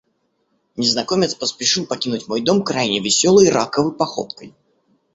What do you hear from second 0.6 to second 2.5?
Незнакомец поспешил покинуть мой